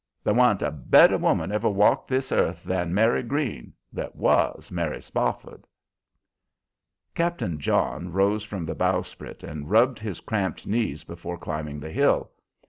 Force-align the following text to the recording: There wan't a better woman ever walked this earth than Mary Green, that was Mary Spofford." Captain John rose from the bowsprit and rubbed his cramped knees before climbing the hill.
There 0.23 0.33
wan't 0.33 0.63
a 0.63 0.71
better 0.71 1.15
woman 1.19 1.51
ever 1.51 1.69
walked 1.69 2.07
this 2.07 2.31
earth 2.31 2.63
than 2.63 2.91
Mary 2.91 3.21
Green, 3.21 3.71
that 3.93 4.15
was 4.15 4.71
Mary 4.71 4.99
Spofford." 4.99 5.67
Captain 7.13 7.59
John 7.59 8.11
rose 8.11 8.43
from 8.43 8.65
the 8.65 8.73
bowsprit 8.73 9.43
and 9.43 9.69
rubbed 9.69 9.99
his 9.99 10.19
cramped 10.19 10.65
knees 10.65 11.03
before 11.03 11.37
climbing 11.37 11.79
the 11.79 11.91
hill. 11.91 12.31